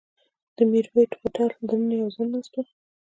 [0.55, 2.65] د مریوټ هوټل دننه یو ځوان ناست و.